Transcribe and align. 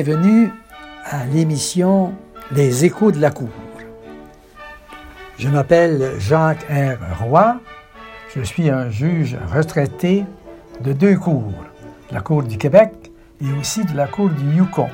Bienvenue 0.00 0.52
à 1.04 1.26
l'émission 1.26 2.14
Les 2.52 2.84
échos 2.84 3.10
de 3.10 3.18
la 3.18 3.32
cour. 3.32 3.48
Je 5.36 5.48
m'appelle 5.48 6.12
Jacques 6.20 6.64
R. 6.70 7.24
Roy. 7.24 7.56
Je 8.32 8.40
suis 8.42 8.70
un 8.70 8.90
juge 8.90 9.36
retraité 9.52 10.24
de 10.82 10.92
deux 10.92 11.16
cours, 11.16 11.52
la 12.12 12.20
Cour 12.20 12.44
du 12.44 12.58
Québec 12.58 13.10
et 13.42 13.52
aussi 13.58 13.84
de 13.84 13.96
la 13.96 14.06
Cour 14.06 14.30
du 14.30 14.58
Yukon. 14.58 14.88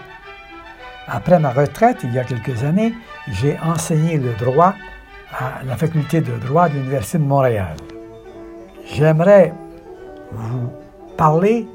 Après 1.07 1.39
ma 1.39 1.51
retraite, 1.51 1.99
il 2.03 2.15
y 2.15 2.19
a 2.19 2.25
quelques 2.25 2.65
années, 2.65 2.95
j'ai 3.29 3.59
enseigné 3.59 4.17
le 4.17 4.33
droit 4.33 4.75
à 5.39 5.63
la 5.67 5.77
faculté 5.77 6.23
de 6.23 6.35
droit 6.47 6.71
de 6.71 6.77
l'Université 6.77 7.19
de 7.19 7.25
Montréal. 7.25 7.77
J'aimerais 8.87 9.53
vous 10.33 10.71
parler 11.19 11.69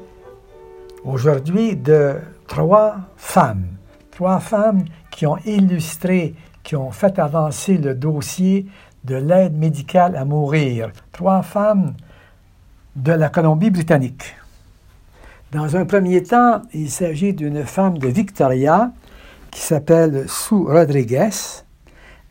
aujourd'hui 1.04 1.76
de 1.76 2.16
trois 2.46 2.96
femmes, 3.16 3.66
trois 4.10 4.40
femmes 4.40 4.84
qui 5.10 5.26
ont 5.26 5.38
illustré, 5.38 6.34
qui 6.62 6.76
ont 6.76 6.90
fait 6.90 7.18
avancer 7.18 7.78
le 7.78 7.94
dossier 7.94 8.66
de 9.04 9.16
l'aide 9.16 9.56
médicale 9.56 10.16
à 10.16 10.24
mourir, 10.24 10.90
trois 11.12 11.42
femmes 11.42 11.94
de 12.96 13.12
la 13.12 13.28
Colombie-Britannique. 13.28 14.34
Dans 15.52 15.76
un 15.76 15.84
premier 15.84 16.22
temps, 16.22 16.62
il 16.72 16.90
s'agit 16.90 17.32
d'une 17.32 17.64
femme 17.64 17.98
de 17.98 18.08
Victoria 18.08 18.92
qui 19.50 19.60
s'appelle 19.60 20.28
Sue 20.28 20.54
Rodriguez. 20.54 21.30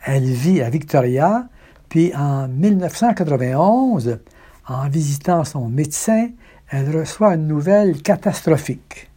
Elle 0.05 0.23
vit 0.23 0.61
à 0.61 0.69
Victoria, 0.69 1.47
puis 1.89 2.15
en 2.15 2.47
1991, 2.47 4.19
en 4.67 4.87
visitant 4.87 5.43
son 5.43 5.67
médecin, 5.67 6.29
elle 6.69 6.95
reçoit 6.95 7.35
une 7.35 7.47
nouvelle 7.47 8.01
catastrophique 8.01 9.09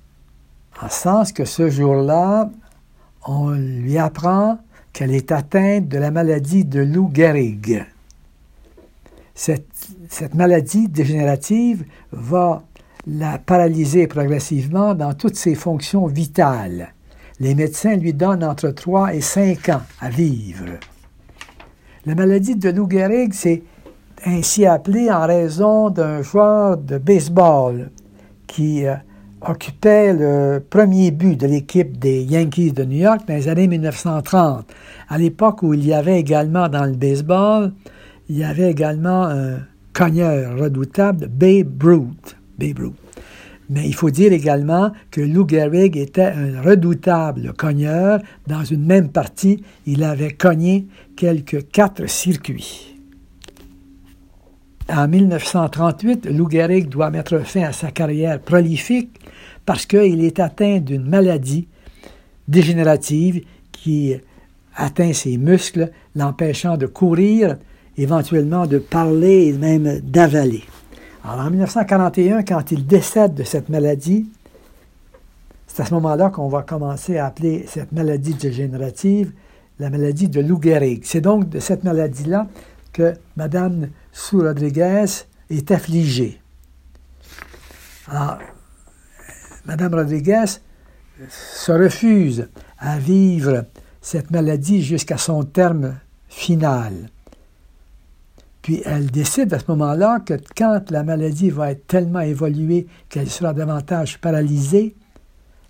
en 0.83 0.89
sens 0.89 1.33
que 1.33 1.45
ce 1.45 1.71
jour-là, 1.71 2.51
on 3.27 3.51
lui 3.51 3.99
apprend 3.99 4.59
qu'elle 4.93 5.15
est 5.15 5.31
atteinte 5.31 5.89
de 5.89 5.99
la 5.99 6.11
maladie 6.11 6.65
de 6.65 6.81
Lou 6.81 7.11
Gehrig. 7.13 7.85
Cette, 9.35 10.35
maladie 10.35 10.89
dégénérative 10.89 11.85
va 12.11 12.63
la 13.07 13.39
paralyser 13.39 14.07
progressivement 14.07 14.95
dans 14.95 15.15
toutes 15.15 15.37
ses 15.37 15.55
fonctions 15.55 16.07
vitales. 16.07 16.93
Les 17.41 17.55
médecins 17.55 17.97
lui 17.97 18.13
donnent 18.13 18.45
entre 18.45 18.71
3 18.71 19.15
et 19.15 19.21
5 19.21 19.69
ans 19.71 19.83
à 20.01 20.11
vivre. 20.11 20.79
La 22.07 22.15
maladie 22.15 22.57
de 22.57 22.71
Lou 22.71 22.89
Gehrig, 22.91 23.33
c'est 23.33 23.63
ainsi 24.25 24.67
appelé 24.67 25.11
en 25.11 25.27
raison 25.27 25.91
d'un 25.91 26.23
joueur 26.23 26.77
de 26.77 26.99
baseball 26.99 27.91
qui 28.47 28.87
euh, 28.87 28.95
occupait 29.41 30.13
le 30.13 30.61
premier 30.61 31.11
but 31.11 31.37
de 31.37 31.47
l'équipe 31.47 31.99
des 31.99 32.23
Yankees 32.23 32.73
de 32.73 32.85
New 32.85 32.99
York 32.99 33.23
dans 33.27 33.35
les 33.35 33.49
années 33.49 33.69
1930, 33.69 34.67
à 35.09 35.19
l'époque 35.19 35.63
où 35.63 35.75
il 35.75 35.85
y 35.85 35.93
avait 35.93 36.19
également 36.19 36.69
dans 36.69 36.85
le 36.85 36.93
baseball, 36.93 37.73
il 38.29 38.39
y 38.39 38.45
avait 38.45 38.71
également 38.71 39.25
un 39.25 39.59
cogneur 39.93 40.59
redoutable, 40.59 41.29
Babe 41.29 41.83
Ruth. 41.83 42.37
Babe 42.59 42.79
Ruth. 42.79 42.95
Mais 43.71 43.87
il 43.87 43.95
faut 43.95 44.11
dire 44.11 44.33
également 44.33 44.93
que 45.11 45.21
Lou 45.21 45.47
Gehrig 45.49 45.97
était 45.97 46.33
un 46.35 46.61
redoutable 46.61 47.55
cogneur. 47.55 48.21
Dans 48.47 48.65
une 48.65 48.85
même 48.85 49.09
partie, 49.09 49.63
il 49.87 50.05
avait 50.05 50.33
cogné 50.33 50.87
quelques 51.17 51.71
quatre 51.71 52.07
circuits. 52.09 52.92
En 54.95 55.09
1938, 55.09 56.27
Lou 56.27 56.51
Gehrig 56.51 56.87
doit 56.91 57.09
mettre 57.09 57.39
fin 57.39 57.63
à 57.63 57.73
sa 57.73 57.91
carrière 57.91 58.39
prolifique 58.39 59.19
parce 59.65 59.87
qu'il 59.87 60.23
est 60.23 60.39
atteint 60.39 60.81
d'une 60.81 61.09
maladie 61.09 61.67
dégénérative 62.47 63.43
qui 63.71 64.15
atteint 64.77 65.15
ses 65.15 65.39
muscles, 65.39 65.91
l'empêchant 66.15 66.77
de 66.77 66.85
courir, 66.85 67.57
éventuellement 67.97 68.67
de 68.67 68.77
parler 68.77 69.47
et 69.47 69.53
même 69.55 70.01
d'avaler. 70.01 70.63
Alors 71.25 71.47
en 71.47 71.51
1941, 71.51 72.43
quand 72.43 72.71
il 72.71 72.87
décède 72.87 73.33
de 73.33 73.45
cette 73.45 73.71
maladie, 73.71 74.29
c'est 75.67 75.85
à 75.85 75.87
ce 75.87 75.95
moment-là 75.95 76.29
qu'on 76.29 76.49
va 76.49 76.61
commencer 76.61 77.17
à 77.17 77.25
appeler 77.25 77.65
cette 77.67 77.93
maladie 77.93 78.35
dégénérative 78.35 79.33
la 79.79 79.91
maladie 79.91 80.29
de 80.29 80.41
Lou 80.41 80.61
Gehrig. 80.63 81.01
C'est 81.05 81.21
donc 81.21 81.49
de 81.49 81.59
cette 81.59 81.83
maladie-là 81.83 82.47
que 82.93 83.15
Mme 83.37 83.89
Sue 84.13 84.43
Rodriguez 84.43 85.07
est 85.51 85.71
affligée. 85.71 86.41
Alors, 88.09 88.39
Mme 89.67 89.95
Rodriguez 89.95 90.45
se 91.29 91.73
refuse 91.73 92.49
à 92.79 92.99
vivre 92.99 93.65
cette 94.01 94.31
maladie 94.31 94.83
jusqu'à 94.83 95.19
son 95.19 95.45
terme 95.45 95.97
final. 96.29 97.11
Puis 98.61 98.83
elle 98.85 99.11
décide 99.11 99.53
à 99.55 99.59
ce 99.59 99.65
moment-là 99.69 100.21
que 100.21 100.35
quand 100.57 100.91
la 100.91 101.03
maladie 101.03 101.51
va 101.51 101.73
être 101.73 101.87
tellement 101.87 102.21
évoluée 102.21 102.87
qu'elle 103.09 103.29
sera 103.29 103.53
davantage 103.53 104.19
paralysée, 104.21 104.95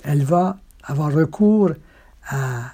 elle 0.04 0.24
va 0.24 0.58
avoir 0.84 1.12
recours 1.12 1.70
à 2.28 2.72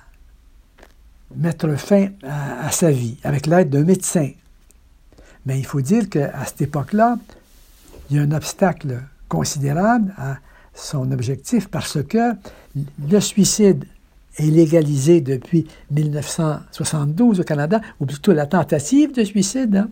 mettre 1.37 1.69
fin 1.77 2.09
à, 2.22 2.71
sa 2.71 2.91
vie 2.91 3.16
avec 3.25 3.47
l'aide 3.47 3.71
d'un 3.71 3.84
médecin. 3.84 4.31
Mais 5.47 5.59
il 5.59 5.66
faut 5.66 5.81
dire 5.81 6.09
qu'à 6.09 6.44
cette 6.47 6.62
époque-là, 6.62 7.19
il 8.11 8.16
y 8.16 8.19
a 8.19 8.22
un 8.22 8.33
obstacle 8.33 9.00
considérable 9.28 10.12
à 10.16 10.37
son 10.75 11.11
objectif 11.12 11.69
parce 11.69 12.03
que 12.03 12.33
le 13.11 13.21
suicide 13.21 13.84
est 14.37 14.50
légalisé 14.50 15.21
depuis 15.21 15.66
1972 15.91 17.41
au 17.41 17.45
Canada, 17.45 17.81
ou 18.00 18.06
plutôt 18.06 18.33
la 18.33 18.47
tentative 18.47 19.12
de 19.12 19.25
suicide. 19.25 19.77
Hein. 19.77 19.89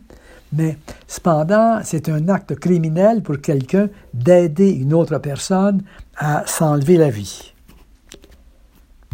Mais 0.52 0.78
cependant, 1.08 1.80
c'est 1.82 2.08
un 2.08 2.28
acte 2.28 2.54
criminel 2.54 3.22
pour 3.22 3.40
quelqu'un 3.40 3.88
d'aider 4.14 4.70
une 4.70 4.94
autre 4.94 5.18
personne 5.18 5.82
à 6.16 6.44
s'enlever 6.46 6.96
la 6.96 7.10
vie. 7.10 7.52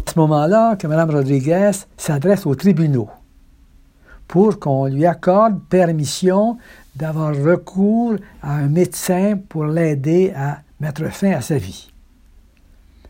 À 0.05 0.11
ce 0.11 0.19
moment-là, 0.19 0.75
que 0.75 0.85
Mme 0.85 1.09
Rodriguez 1.09 1.71
s'adresse 1.97 2.45
aux 2.45 2.55
tribunaux 2.55 3.09
pour 4.27 4.59
qu'on 4.59 4.85
lui 4.85 5.05
accorde 5.05 5.61
permission 5.69 6.57
d'avoir 6.95 7.35
recours 7.35 8.15
à 8.41 8.55
un 8.55 8.67
médecin 8.67 9.37
pour 9.49 9.65
l'aider 9.65 10.33
à 10.35 10.59
mettre 10.79 11.11
fin 11.11 11.31
à 11.31 11.41
sa 11.41 11.57
vie. 11.57 11.91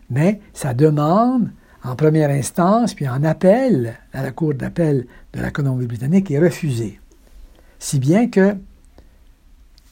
Mais 0.10 0.40
sa 0.54 0.74
demande, 0.74 1.50
en 1.84 1.96
première 1.96 2.30
instance, 2.30 2.94
puis 2.94 3.08
en 3.08 3.24
appel 3.24 3.98
à 4.14 4.24
la 4.24 4.32
Cour 4.32 4.54
d'appel 4.54 5.06
de 5.34 5.42
la 5.42 5.52
Colombie-Britannique, 5.52 6.32
est 6.32 6.40
refusée. 6.40 7.00
Si 7.80 8.00
bien 8.00 8.30
que 8.30 8.56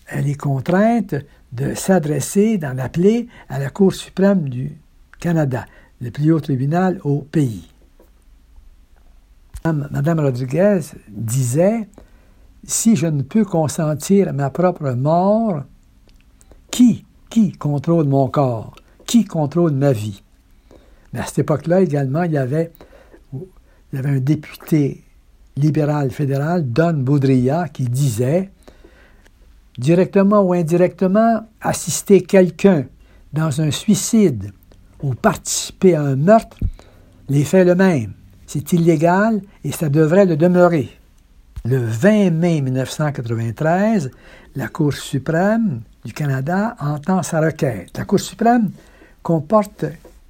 elle 0.07 0.27
est 0.27 0.35
contrainte 0.35 1.15
de 1.51 1.73
s'adresser, 1.73 2.57
d'en 2.57 2.77
appeler 2.77 3.27
à 3.49 3.59
la 3.59 3.69
Cour 3.69 3.93
suprême 3.93 4.49
du 4.49 4.77
Canada, 5.19 5.65
le 6.01 6.11
plus 6.11 6.31
haut 6.31 6.39
tribunal 6.39 6.99
au 7.03 7.21
pays. 7.21 7.67
Madame 9.63 10.19
Rodriguez 10.19 10.79
disait 11.07 11.87
Si 12.65 12.95
je 12.95 13.07
ne 13.07 13.21
peux 13.21 13.45
consentir 13.45 14.29
à 14.29 14.33
ma 14.33 14.49
propre 14.49 14.91
mort, 14.91 15.63
qui 16.71 17.05
qui 17.29 17.53
contrôle 17.53 18.07
mon 18.07 18.27
corps? 18.27 18.75
Qui 19.05 19.23
contrôle 19.25 19.71
ma 19.71 19.93
vie? 19.93 20.21
Mais 21.13 21.19
à 21.19 21.25
cette 21.25 21.39
époque-là 21.39 21.81
également, 21.81 22.23
il 22.23 22.33
y, 22.33 22.37
avait, 22.37 22.71
il 23.33 23.39
y 23.93 23.97
avait 23.97 24.09
un 24.09 24.19
député 24.19 25.03
libéral 25.55 26.11
fédéral, 26.11 26.69
Don 26.71 26.93
Boudria, 26.93 27.69
qui 27.69 27.83
disait 27.83 28.51
directement 29.77 30.41
ou 30.41 30.53
indirectement, 30.53 31.47
assister 31.61 32.21
quelqu'un 32.21 32.85
dans 33.33 33.61
un 33.61 33.71
suicide 33.71 34.51
ou 35.03 35.13
participer 35.13 35.95
à 35.95 36.03
un 36.03 36.15
meurtre, 36.15 36.57
l'effet 37.29 37.59
est 37.59 37.65
le 37.65 37.75
même. 37.75 38.13
C'est 38.45 38.73
illégal 38.73 39.41
et 39.63 39.71
ça 39.71 39.89
devrait 39.89 40.25
le 40.25 40.35
demeurer. 40.35 40.89
Le 41.63 41.77
20 41.77 42.31
mai 42.31 42.61
1993, 42.61 44.11
la 44.55 44.67
Cour 44.67 44.93
suprême 44.93 45.81
du 46.03 46.13
Canada 46.13 46.75
entend 46.79 47.23
sa 47.23 47.39
requête. 47.39 47.97
La 47.97 48.05
Cour 48.05 48.19
suprême 48.19 48.71
comporte 49.21 49.85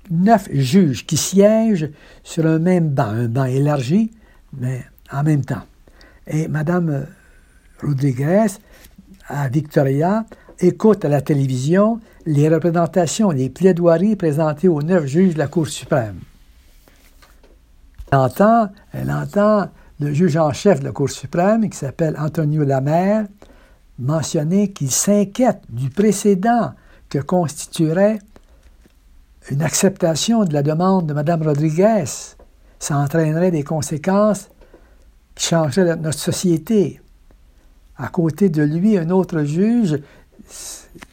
neuf 0.10 0.50
juges 0.52 1.06
qui 1.06 1.18
siègent 1.18 1.90
sur 2.24 2.46
un 2.46 2.60
même 2.60 2.90
banc, 2.90 3.08
un 3.08 3.28
banc 3.28 3.46
élargi, 3.46 4.12
mais 4.54 4.84
en 5.12 5.24
même 5.24 5.46
temps. 5.46 5.64
Et 6.28 6.48
Mme 6.48 7.08
Rodriguez, 7.82 8.48
à 9.28 9.48
Victoria, 9.48 10.26
écoute 10.62 11.06
à 11.06 11.10
la 11.10 11.22
télévision 11.22 12.00
les 12.26 12.48
représentations, 12.50 13.32
les 13.32 13.50
plaidoiries 13.50 14.16
présentées 14.16 14.68
aux 14.68 14.82
neuf 14.82 15.06
juges 15.08 15.34
de 15.34 15.40
la 15.40 15.48
Cour 15.48 15.68
suprême. 15.68 16.20
Elle 18.12 18.20
entend, 18.20 18.70
elle 18.94 19.12
entend 19.12 19.70
le 20.00 20.14
juge 20.14 20.38
en 20.38 20.54
chef 20.54 20.80
de 20.80 20.86
la 20.86 20.92
Cour 20.92 21.10
suprême, 21.10 21.70
qui 21.70 21.78
s'appelle 21.78 22.16
Antonio 22.20 22.64
Lamère, 22.64 23.26
mentionner 23.98 24.72
qu'il 24.72 24.92
s'inquiète 24.92 25.62
du 25.70 25.90
précédent 25.90 26.74
que 27.10 27.20
constituerait 27.20 28.20
une 29.50 29.64
acceptation 29.64 30.44
de 30.44 30.54
la 30.54 30.62
demande 30.62 31.08
de 31.08 31.14
Mme 31.14 31.44
Rodriguez, 31.44 32.06
ça 32.80 32.98
entraînerait 32.98 33.52
des 33.52 33.64
conséquences 33.64 34.50
qui 35.36 35.48
changeraient 35.48 35.96
notre 35.96 36.20
société. 36.20 37.02
À 37.98 38.08
côté 38.08 38.50
de 38.50 38.64
lui, 38.64 38.98
un 38.98 39.10
autre 39.10 39.44
juge 39.44 40.00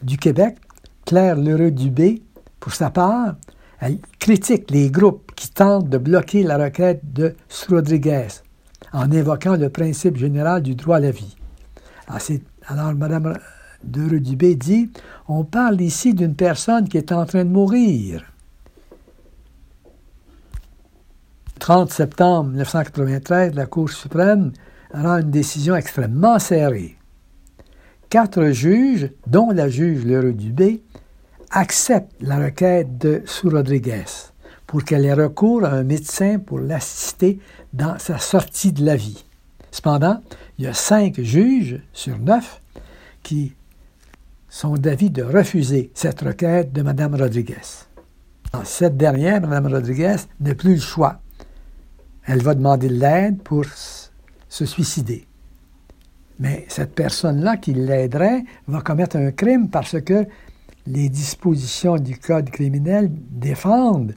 du 0.01 0.17
Québec, 0.17 0.57
Claire 1.05 1.35
Lheureux-Dubé, 1.35 2.21
pour 2.59 2.73
sa 2.73 2.89
part, 2.89 3.35
elle 3.79 3.99
critique 4.19 4.69
les 4.71 4.89
groupes 4.89 5.31
qui 5.35 5.49
tentent 5.49 5.89
de 5.89 5.97
bloquer 5.97 6.43
la 6.43 6.57
requête 6.57 7.01
de 7.13 7.35
Rodriguez 7.69 8.27
en 8.91 9.11
invoquant 9.11 9.55
le 9.55 9.69
principe 9.69 10.17
général 10.17 10.61
du 10.61 10.75
droit 10.75 10.97
à 10.97 10.99
la 10.99 11.11
vie. 11.11 11.35
Alors, 12.67 12.93
Mme 12.93 13.37
Lheureux-Dubé 13.83 14.55
dit 14.55 14.89
On 15.27 15.43
parle 15.43 15.79
ici 15.81 16.13
d'une 16.13 16.35
personne 16.35 16.89
qui 16.89 16.97
est 16.97 17.11
en 17.11 17.25
train 17.25 17.45
de 17.45 17.49
mourir. 17.49 18.25
30 21.59 21.91
septembre 21.91 22.49
1993, 22.49 23.53
la 23.53 23.65
Cour 23.65 23.89
suprême 23.89 24.51
rend 24.93 25.17
une 25.17 25.31
décision 25.31 25.75
extrêmement 25.75 26.39
serrée. 26.39 26.98
Quatre 28.09 28.49
juges, 28.49 29.11
dont 29.27 29.51
la 29.51 29.69
juge 29.69 30.03
Leroux 30.03 30.31
Dubé, 30.31 30.81
acceptent 31.51 32.15
la 32.21 32.39
requête 32.39 32.97
de 32.97 33.21
Sou 33.25 33.49
Rodriguez 33.49 34.05
pour 34.65 34.83
qu'elle 34.83 35.05
ait 35.05 35.13
recours 35.13 35.63
à 35.63 35.73
un 35.73 35.83
médecin 35.83 36.39
pour 36.39 36.59
l'assister 36.59 37.39
dans 37.71 37.99
sa 37.99 38.17
sortie 38.17 38.71
de 38.71 38.83
la 38.83 38.95
vie. 38.95 39.25
Cependant, 39.69 40.21
il 40.57 40.65
y 40.65 40.67
a 40.67 40.73
cinq 40.73 41.21
juges 41.21 41.81
sur 41.93 42.17
neuf 42.17 42.61
qui 43.21 43.53
sont 44.47 44.73
d'avis 44.73 45.11
de 45.11 45.21
refuser 45.21 45.91
cette 45.93 46.21
requête 46.21 46.73
de 46.73 46.81
Mme 46.81 47.13
Rodriguez. 47.13 47.85
Cette 48.63 48.97
dernière, 48.97 49.39
Mme 49.41 49.67
Rodriguez, 49.67 50.15
n'a 50.39 50.55
plus 50.55 50.75
le 50.75 50.81
choix. 50.81 51.21
Elle 52.25 52.41
va 52.41 52.55
demander 52.55 52.89
de 52.89 52.95
l'aide 52.95 53.43
pour 53.43 53.65
se 53.65 54.65
suicider. 54.65 55.28
Mais 56.39 56.65
cette 56.69 56.95
personne-là 56.95 57.57
qui 57.57 57.73
l'aiderait 57.73 58.43
va 58.67 58.81
commettre 58.81 59.17
un 59.17 59.31
crime 59.31 59.69
parce 59.69 59.99
que 60.01 60.25
les 60.87 61.09
dispositions 61.09 61.97
du 61.97 62.17
Code 62.17 62.49
criminel 62.49 63.11
défendent 63.11 64.15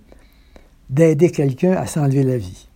d'aider 0.88 1.30
quelqu'un 1.30 1.72
à 1.72 1.86
s'enlever 1.86 2.22
la 2.22 2.38
vie. 2.38 2.68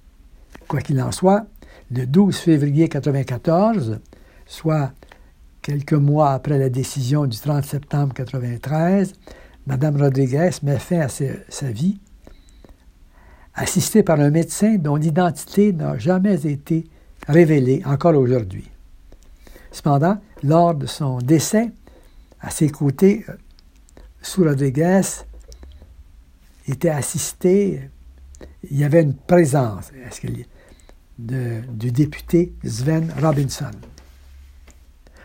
Quoi 0.69 0.81
qu'il 0.81 1.01
en 1.01 1.13
soit, 1.13 1.47
le 1.91 2.07
12 2.07 2.37
février 2.37 2.85
1994, 2.85 4.01
soit 4.47 4.93
quelques 5.63 5.93
mois 5.93 6.33
après 6.33 6.59
la 6.59 6.69
décision 6.69 7.27
du 7.27 7.39
30 7.39 7.65
septembre 7.65 8.15
1993, 8.19 9.13
Mme 9.67 9.97
Rodriguez 9.97 10.51
met 10.63 10.79
fin 10.79 11.01
à 11.01 11.09
sa 11.09 11.71
vie, 11.71 11.99
assistée 13.55 14.03
par 14.03 14.21
un 14.21 14.31
médecin 14.31 14.77
dont 14.77 14.97
l'identité 14.97 15.73
n'a 15.73 15.99
jamais 15.99 16.47
été 16.47 16.87
révélée 17.29 17.83
encore 17.85 18.17
aujourd'hui. 18.17 18.71
Cependant, 19.77 20.17
lors 20.43 20.75
de 20.75 20.87
son 20.87 21.19
décès, 21.19 21.71
à 22.41 22.49
ses 22.49 22.71
côtés, 22.71 23.27
Sou 24.23 24.45
Rodriguez 24.45 25.03
était 26.67 26.89
assisté, 26.89 27.91
il 28.71 28.79
y 28.79 28.85
avait 28.85 29.03
une 29.03 29.13
présence 29.13 29.93
de, 31.19 31.61
du 31.69 31.93
député 31.93 32.55
Sven 32.65 33.13
Robinson. 33.21 33.71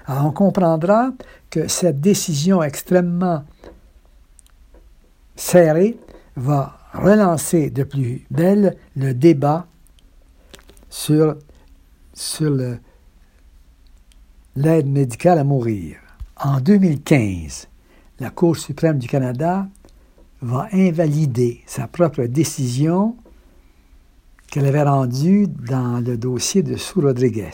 Alors 0.05 0.25
on 0.25 0.33
comprendra 0.33 1.13
que 1.49 1.69
cette 1.69 2.01
décision 2.01 2.61
extrêmement 2.61 3.45
serrée 5.37 5.97
va 6.35 6.77
relancer 6.93 7.69
de 7.69 7.83
plus 7.83 8.25
belle 8.29 8.75
le 8.97 9.13
débat 9.13 9.65
sur 10.89 11.37
le, 12.41 12.79
l'aide 14.55 14.87
médicale 14.87 15.39
à 15.39 15.43
mourir. 15.43 15.97
En 16.37 16.59
2015, 16.59 17.67
la 18.19 18.29
Cour 18.29 18.57
suprême 18.57 18.97
du 18.97 19.07
Canada 19.07 19.67
va 20.41 20.67
invalider 20.73 21.61
sa 21.65 21.87
propre 21.87 22.23
décision 22.23 23.15
qu'elle 24.47 24.65
avait 24.65 24.83
rendue 24.83 25.47
dans 25.47 26.03
le 26.03 26.17
dossier 26.17 26.63
de 26.63 26.75
Sou 26.75 27.01
Rodriguez. 27.01 27.51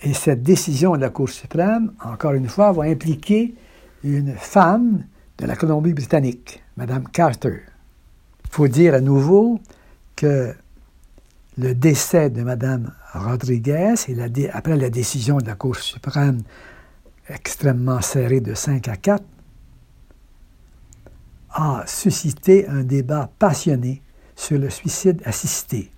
Et 0.00 0.14
cette 0.14 0.42
décision 0.42 0.94
de 0.94 1.00
la 1.00 1.10
Cour 1.10 1.28
suprême, 1.28 1.92
encore 2.04 2.32
une 2.32 2.48
fois, 2.48 2.70
va 2.70 2.84
impliquer 2.84 3.54
une 4.04 4.34
femme 4.34 5.04
de 5.38 5.46
la 5.46 5.56
Colombie-Britannique, 5.56 6.62
Mme 6.76 7.08
Carter. 7.08 7.62
Il 8.44 8.50
faut 8.50 8.68
dire 8.68 8.94
à 8.94 9.00
nouveau 9.00 9.58
que 10.14 10.54
le 11.56 11.74
décès 11.74 12.30
de 12.30 12.42
Mme 12.42 12.92
Rodriguez, 13.14 13.94
après 14.52 14.76
la 14.76 14.90
décision 14.90 15.38
de 15.38 15.46
la 15.46 15.54
Cour 15.54 15.76
suprême 15.76 16.42
extrêmement 17.28 18.00
serrée 18.00 18.40
de 18.40 18.54
5 18.54 18.88
à 18.88 18.96
4, 18.96 19.24
a 21.50 21.84
suscité 21.86 22.68
un 22.68 22.82
débat 22.82 23.30
passionné 23.38 24.02
sur 24.36 24.58
le 24.58 24.70
suicide 24.70 25.22
assisté 25.24 25.90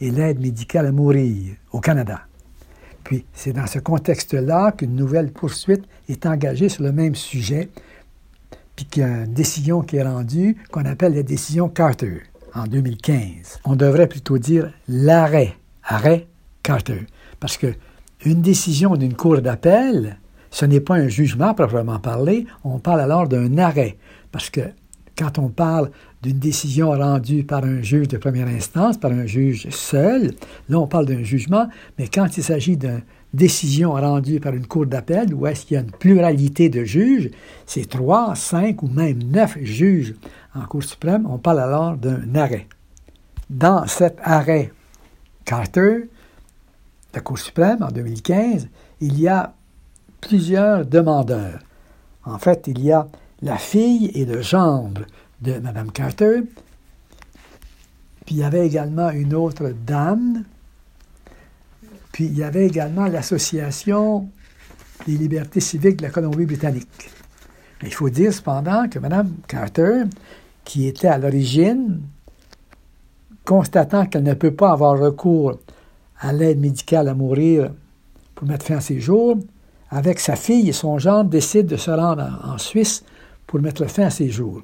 et 0.00 0.10
l'aide 0.10 0.40
médicale 0.40 0.86
à 0.86 0.92
mourir 0.92 1.56
au 1.72 1.80
Canada. 1.80 2.20
Puis 3.02 3.24
c'est 3.32 3.52
dans 3.52 3.66
ce 3.66 3.78
contexte-là 3.78 4.72
qu'une 4.72 4.94
nouvelle 4.94 5.32
poursuite 5.32 5.84
est 6.08 6.26
engagée 6.26 6.68
sur 6.68 6.82
le 6.82 6.92
même 6.92 7.14
sujet, 7.14 7.70
puis 8.76 8.84
qu'il 8.84 9.26
décision 9.28 9.82
qui 9.82 9.96
est 9.96 10.02
rendue 10.02 10.56
qu'on 10.70 10.84
appelle 10.84 11.14
la 11.14 11.22
décision 11.22 11.68
Carter 11.68 12.22
en 12.54 12.64
2015. 12.64 13.60
On 13.64 13.74
devrait 13.74 14.06
plutôt 14.06 14.38
dire 14.38 14.72
l'arrêt, 14.86 15.56
arrêt 15.82 16.26
Carter, 16.68 17.06
parce 17.40 17.56
que 17.56 17.68
une 18.26 18.42
décision 18.42 18.94
d'une 18.96 19.14
cour 19.14 19.40
d'appel, 19.40 20.18
ce 20.50 20.66
n'est 20.66 20.80
pas 20.80 20.96
un 20.96 21.08
jugement 21.08 21.54
proprement 21.54 21.98
parlé, 21.98 22.46
on 22.62 22.78
parle 22.78 23.00
alors 23.00 23.26
d'un 23.26 23.56
arrêt, 23.56 23.96
parce 24.30 24.50
que 24.50 24.60
quand 25.16 25.38
on 25.38 25.48
parle 25.48 25.90
d'une 26.22 26.38
décision 26.38 26.90
rendue 26.90 27.42
par 27.42 27.64
un 27.64 27.80
juge 27.80 28.08
de 28.08 28.18
première 28.18 28.48
instance, 28.48 28.98
par 28.98 29.12
un 29.12 29.24
juge 29.24 29.70
seul, 29.70 30.34
là 30.68 30.78
on 30.78 30.86
parle 30.86 31.06
d'un 31.06 31.22
jugement, 31.22 31.68
mais 31.98 32.06
quand 32.06 32.36
il 32.36 32.42
s'agit 32.42 32.76
d'une 32.76 33.00
décision 33.32 33.92
rendue 33.92 34.38
par 34.38 34.52
une 34.52 34.66
cour 34.66 34.84
d'appel, 34.84 35.32
où 35.32 35.46
est-ce 35.46 35.64
qu'il 35.64 35.76
y 35.76 35.78
a 35.78 35.82
une 35.82 35.90
pluralité 35.90 36.68
de 36.68 36.84
juges, 36.84 37.30
c'est 37.64 37.88
trois, 37.88 38.34
cinq 38.34 38.82
ou 38.82 38.88
même 38.88 39.22
neuf 39.22 39.56
juges 39.62 40.16
en 40.54 40.66
Cour 40.66 40.84
suprême, 40.84 41.26
on 41.30 41.38
parle 41.38 41.60
alors 41.60 41.96
d'un 41.96 42.34
arrêt. 42.34 42.66
Dans 43.48 43.86
cet 43.86 44.18
arrêt 44.22 44.70
Carter, 45.46 46.10
la 47.18 47.22
Cour 47.22 47.40
suprême 47.40 47.82
en 47.82 47.88
2015, 47.88 48.68
il 49.00 49.18
y 49.18 49.26
a 49.26 49.52
plusieurs 50.20 50.86
demandeurs. 50.86 51.58
En 52.24 52.38
fait, 52.38 52.68
il 52.68 52.78
y 52.80 52.92
a 52.92 53.08
la 53.42 53.58
fille 53.58 54.12
et 54.14 54.24
le 54.24 54.40
gendre 54.40 55.02
de 55.42 55.58
Mme 55.58 55.90
Carter, 55.90 56.42
puis 58.24 58.36
il 58.36 58.38
y 58.38 58.44
avait 58.44 58.64
également 58.64 59.10
une 59.10 59.34
autre 59.34 59.74
dame, 59.84 60.44
puis 62.12 62.26
il 62.26 62.38
y 62.38 62.44
avait 62.44 62.68
également 62.68 63.08
l'Association 63.08 64.28
des 65.04 65.16
libertés 65.16 65.58
civiques 65.58 65.96
de 65.96 66.04
la 66.04 66.10
Colombie-Britannique. 66.10 67.10
Il 67.82 67.92
faut 67.92 68.10
dire 68.10 68.32
cependant 68.32 68.88
que 68.88 69.00
Mme 69.00 69.34
Carter, 69.48 70.04
qui 70.62 70.86
était 70.86 71.08
à 71.08 71.18
l'origine, 71.18 72.00
constatant 73.44 74.06
qu'elle 74.06 74.22
ne 74.22 74.34
peut 74.34 74.54
pas 74.54 74.70
avoir 74.70 74.96
recours 75.00 75.58
à 76.20 76.32
l'aide 76.32 76.60
médicale 76.60 77.08
à 77.08 77.14
mourir 77.14 77.70
pour 78.34 78.46
mettre 78.46 78.66
fin 78.66 78.76
à 78.76 78.80
ses 78.80 79.00
jours, 79.00 79.36
avec 79.90 80.20
sa 80.20 80.36
fille 80.36 80.68
et 80.68 80.72
son 80.72 80.98
gendre, 80.98 81.30
décide 81.30 81.66
de 81.66 81.76
se 81.76 81.90
rendre 81.90 82.40
en, 82.44 82.58
Suisse 82.58 83.04
pour 83.46 83.60
mettre 83.60 83.86
fin 83.86 84.04
à 84.04 84.10
ses 84.10 84.28
jours. 84.28 84.62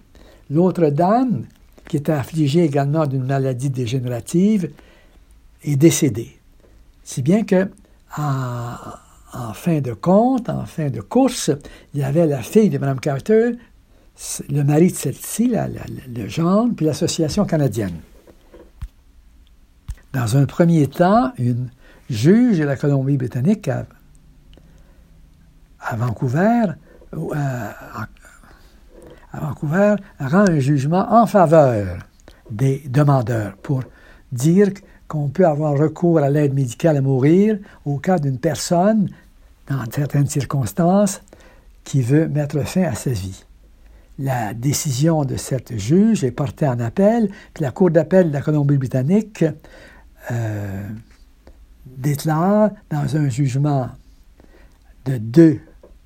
L'autre 0.51 0.89
dame, 0.91 1.45
qui 1.89 1.97
était 1.97 2.13
affligée 2.13 2.65
également 2.65 3.07
d'une 3.07 3.25
maladie 3.25 3.71
dégénérative, 3.71 4.71
est 5.65 5.77
décédée. 5.77 6.37
Si 7.03 7.23
bien 7.23 7.45
que, 7.45 7.69
en, 8.17 9.53
fin 9.55 9.81
de 9.81 9.93
compte, 9.93 10.49
en 10.49 10.67
fin 10.67 10.91
de 10.91 11.01
course, 11.01 11.51
il 11.95 12.01
y 12.01 12.05
avait 12.05 12.27
la 12.27 12.43
fille 12.43 12.71
de 12.71 12.79
Mme 12.79 13.01
Carter, 13.01 13.53
le 14.49 14.63
mari 14.63 14.93
de 14.93 14.97
celle-ci, 14.97 15.53
le 16.15 16.29
gendre, 16.29 16.75
puis 16.77 16.87
l'Association 16.87 17.45
canadienne. 17.45 17.95
Dans 20.15 20.37
un 20.37 20.47
premier 20.47 20.87
temps, 20.87 21.33
une 21.39 21.71
juge 22.09 22.59
de 22.61 22.65
la 22.65 22.77
Colombie-Britannique 22.77 23.69
à, 23.69 23.85
Vancouver, 25.97 26.67
Vancouver 29.33 29.97
rend 30.21 30.49
un 30.49 30.61
jugement 30.61 31.13
en 31.13 31.27
faveur 31.27 31.99
des 32.49 32.85
demandeurs 32.89 33.57
pour 33.57 33.83
dire 34.31 34.71
qu'on 35.09 35.29
peut 35.29 35.47
avoir 35.47 35.77
recours 35.77 36.21
à 36.21 36.31
l'aide 36.31 36.55
médicale 36.55 36.97
à 36.97 37.01
mourir 37.01 37.59
au 37.85 37.99
cas 37.99 38.21
d'une 38.21 38.39
personne, 38.39 39.11
dans 39.67 39.83
certaines 39.91 40.29
circonstances, 40.29 41.23
qui 41.83 42.03
veut 42.03 42.29
mettre 42.29 42.61
fin 42.61 42.85
à 42.85 42.95
sa 42.95 43.11
vie. 43.11 43.45
la 44.17 44.55
décision 44.55 45.25
de 45.25 45.37
cette 45.37 45.77
juge 45.77 46.23
est 46.23 46.31
portée 46.31 46.69
en 46.69 46.79
appel, 46.79 47.29
puis 47.53 47.65
la 47.65 47.73
Cour 47.73 47.91
d'appel 47.91 48.29
de 48.29 48.33
la 48.33 48.43
Colombie-Britannique 48.43 49.45
euh, 50.31 50.89
déclare 51.87 52.71
dans 52.91 53.17
un 53.17 53.29
jugement 53.29 53.91
de 55.05 55.19
deux 55.19 55.61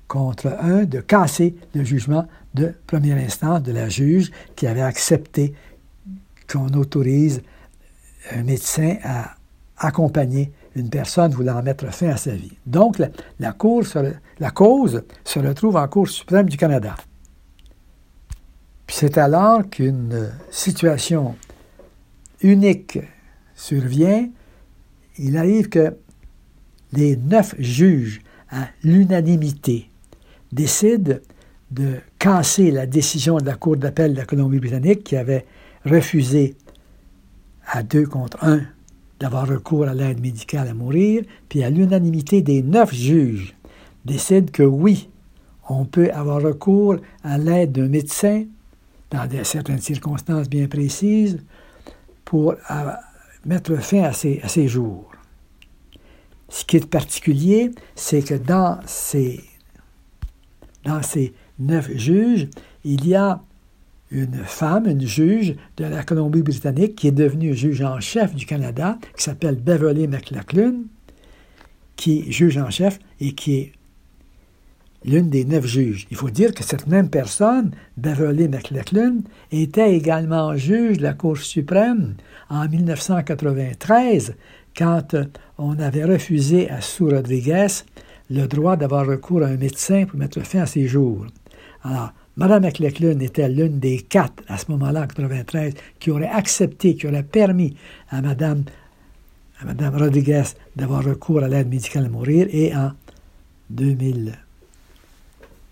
contre 0.07 0.47
un 0.59 0.83
de 0.83 0.99
casser 0.99 1.55
le 1.73 1.83
jugement 1.83 2.27
de 2.53 2.73
première 2.87 3.17
instance 3.17 3.61
de 3.61 3.71
la 3.71 3.89
juge 3.89 4.31
qui 4.55 4.67
avait 4.67 4.81
accepté 4.81 5.53
qu'on 6.51 6.67
autorise 6.69 7.41
un 8.31 8.43
médecin 8.43 8.97
à 9.03 9.35
accompagner 9.77 10.51
une 10.75 10.89
personne 10.89 11.31
voulant 11.31 11.61
mettre 11.63 11.91
fin 11.93 12.09
à 12.09 12.17
sa 12.17 12.31
vie. 12.31 12.57
Donc, 12.65 12.97
la, 12.99 13.09
la 13.39 13.53
cause 13.53 15.03
se 15.23 15.39
retrouve 15.39 15.75
en 15.75 15.87
Cour 15.87 16.07
suprême 16.07 16.49
du 16.49 16.57
Canada. 16.57 16.95
Puis 18.87 18.97
c'est 18.99 19.17
alors 19.17 19.69
qu'une 19.69 20.31
situation 20.49 21.35
unique 22.41 22.99
survient. 23.59 24.29
Il 25.17 25.37
arrive 25.37 25.69
que 25.69 25.95
les 26.93 27.17
neuf 27.17 27.53
juges, 27.59 28.21
à 28.49 28.67
l'unanimité, 28.83 29.89
décident 30.51 31.15
de 31.69 31.97
casser 32.17 32.71
la 32.71 32.87
décision 32.87 33.37
de 33.37 33.45
la 33.45 33.55
Cour 33.55 33.77
d'appel 33.77 34.13
de 34.13 34.17
la 34.17 34.25
Colombie-Britannique 34.25 35.03
qui 35.03 35.15
avait 35.15 35.45
refusé 35.85 36.55
à 37.67 37.83
deux 37.83 38.07
contre 38.07 38.43
un 38.43 38.61
d'avoir 39.19 39.47
recours 39.47 39.87
à 39.87 39.93
l'aide 39.93 40.21
médicale 40.21 40.69
à 40.69 40.73
mourir, 40.73 41.23
puis 41.49 41.61
à 41.63 41.69
l'unanimité 41.69 42.41
des 42.41 42.63
neuf 42.63 42.93
juges, 42.93 43.53
décide 44.05 44.49
que 44.49 44.63
oui, 44.63 45.09
on 45.67 45.83
peut 45.85 46.09
avoir 46.11 46.41
recours 46.41 46.95
à 47.23 47.37
l'aide 47.37 47.73
d'un 47.73 47.89
médecin 47.89 48.45
dans 49.11 49.27
certaines 49.43 49.81
circonstances 49.81 50.49
bien 50.49 50.67
précises 50.67 51.43
pour 52.23 52.55
mettre 53.45 53.75
fin 53.77 54.03
à 54.03 54.13
ces, 54.13 54.39
à 54.41 54.47
ces 54.47 54.67
jours. 54.67 55.11
Ce 56.49 56.65
qui 56.65 56.77
est 56.77 56.89
particulier, 56.89 57.71
c'est 57.95 58.21
que 58.21 58.33
dans 58.33 58.79
ces, 58.85 59.43
dans 60.83 61.01
ces 61.03 61.33
neuf 61.59 61.91
juges, 61.95 62.47
il 62.83 63.07
y 63.07 63.15
a 63.15 63.41
une 64.11 64.43
femme, 64.43 64.87
une 64.87 65.05
juge 65.05 65.55
de 65.77 65.85
la 65.85 66.03
Colombie-Britannique 66.03 66.95
qui 66.95 67.07
est 67.07 67.11
devenue 67.11 67.53
juge 67.53 67.81
en 67.83 67.99
chef 67.99 68.33
du 68.33 68.45
Canada, 68.45 68.97
qui 69.15 69.23
s'appelle 69.23 69.55
Beverly 69.55 70.07
McLachlan, 70.07 70.73
qui 71.95 72.19
est 72.19 72.31
juge 72.31 72.57
en 72.57 72.71
chef 72.71 72.99
et 73.19 73.33
qui 73.33 73.55
est 73.55 73.71
l'une 75.05 75.29
des 75.29 75.45
neuf 75.45 75.65
juges. 75.65 76.07
Il 76.11 76.17
faut 76.17 76.29
dire 76.29 76.53
que 76.53 76.63
cette 76.63 76.87
même 76.87 77.09
personne, 77.09 77.71
Beverly 77.97 78.47
McLachlan, 78.47 79.17
était 79.51 79.95
également 79.95 80.55
juge 80.55 80.97
de 80.97 81.03
la 81.03 81.13
Cour 81.13 81.37
suprême 81.37 82.15
en 82.49 82.67
1993, 82.67 84.35
quand 84.77 85.15
on 85.57 85.79
avait 85.79 86.05
refusé 86.05 86.69
à 86.69 86.81
Sue 86.81 87.03
Rodriguez 87.03 87.67
le 88.29 88.45
droit 88.47 88.75
d'avoir 88.75 89.07
recours 89.07 89.43
à 89.43 89.47
un 89.47 89.57
médecin 89.57 90.05
pour 90.05 90.19
mettre 90.19 90.41
fin 90.41 90.61
à 90.61 90.65
ses 90.65 90.87
jours. 90.87 91.25
Alors, 91.83 92.13
Mme 92.37 92.63
McLachlan 92.63 93.19
était 93.19 93.49
l'une 93.49 93.79
des 93.79 93.99
quatre, 93.99 94.43
à 94.47 94.57
ce 94.57 94.71
moment-là, 94.71 95.01
en 95.01 95.07
1993, 95.07 95.73
qui 95.99 96.11
aurait 96.11 96.29
accepté, 96.29 96.95
qui 96.95 97.07
aurait 97.07 97.23
permis 97.23 97.75
à 98.09 98.21
Mme, 98.21 98.63
à 99.59 99.65
Mme 99.65 99.97
Rodriguez 99.97 100.43
d'avoir 100.75 101.03
recours 101.03 101.43
à 101.43 101.49
l'aide 101.49 101.67
médicale 101.67 102.05
à 102.05 102.09
mourir. 102.09 102.47
Et 102.51 102.73
en 102.73 102.91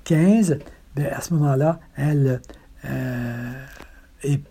2015, 0.10 0.60
ben, 0.96 1.08
à 1.08 1.22
ce 1.22 1.34
moment-là, 1.34 1.80
elle, 1.96 2.42
euh, 2.86 3.54
est, 4.24 4.42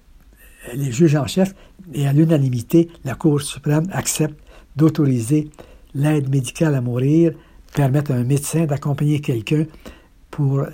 elle 0.71 0.83
est 0.83 0.93
juge 0.93 1.17
en 1.17 1.27
chef 1.27 1.55
et 1.93 2.07
à 2.07 2.13
l'unanimité, 2.13 2.89
la 3.05 3.15
Cour 3.15 3.41
suprême 3.43 3.89
accepte 3.93 4.39
d'autoriser 4.75 5.51
l'aide 5.95 6.29
médicale 6.29 6.75
à 6.75 6.81
mourir, 6.81 7.33
permettre 7.75 8.13
à 8.13 8.15
un 8.15 8.25
médecin 8.25 8.67
d'accompagner 8.67 9.21
quelqu'un 9.21 9.65
pour 10.31 10.65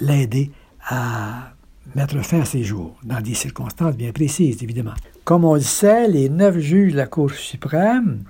l'aider 0.00 0.50
à 0.88 1.52
mettre 1.94 2.22
fin 2.22 2.40
à 2.40 2.44
ses 2.44 2.62
jours, 2.62 2.96
dans 3.02 3.20
des 3.20 3.34
circonstances 3.34 3.96
bien 3.96 4.12
précises, 4.12 4.62
évidemment. 4.62 4.94
Comme 5.24 5.44
on 5.44 5.54
le 5.54 5.60
sait, 5.60 6.08
les 6.08 6.28
neuf 6.28 6.58
juges 6.58 6.92
de 6.92 6.98
la 6.98 7.06
Cour 7.06 7.30
suprême 7.30 8.24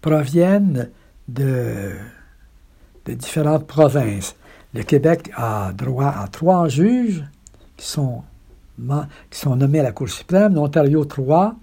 proviennent 0.00 0.90
de 1.28 1.92
différentes 3.06 3.66
provinces. 3.66 4.34
Le 4.76 4.82
Québec 4.82 5.30
a 5.34 5.72
droit 5.72 6.14
à 6.22 6.28
trois 6.28 6.68
juges 6.68 7.24
qui 7.78 7.86
sont, 7.86 8.22
nommés 8.78 9.80
à 9.80 9.84
la 9.84 9.92
Cour 9.92 10.10
suprême, 10.10 10.54
l'Ontario 10.54 11.06
trois, 11.06 11.54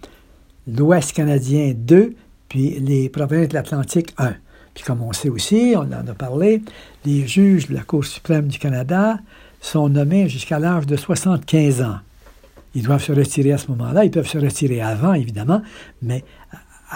l'Ouest 0.68 1.14
canadien 1.14 1.74
deux, 1.76 2.16
puis 2.50 2.80
les 2.80 3.10
provinces 3.10 3.50
de 3.50 3.54
l'Atlantique 3.54 4.16
un. 4.18 4.34
Puis 4.74 4.84
comme 4.84 5.04
on 5.04 5.14
sait 5.14 5.30
aussi, 5.30 5.76
on 5.76 5.82
en 5.82 6.08
a 6.08 6.14
parlé, 6.18 6.64
les 7.06 7.28
juges 7.28 7.68
de 7.68 7.76
la 7.76 7.84
Cour 7.84 8.04
suprême 8.04 8.48
du 8.48 8.58
Canada 8.58 9.20
sont 9.62 9.90
nommés 9.90 10.28
jusqu'à 10.28 10.58
l'âge 10.58 10.88
de 10.88 10.96
75 10.96 11.84
ans. 11.84 11.98
Ils 12.74 12.82
doivent 12.82 13.04
se 13.04 13.12
retirer 13.12 13.52
à 13.52 13.60
ce 13.60 13.68
moment-là. 13.68 14.06
Ils 14.06 14.10
peuvent 14.10 14.28
se 14.28 14.40
retirer 14.40 14.82
avant, 14.82 15.14
évidemment, 15.14 15.62
mais 16.02 16.24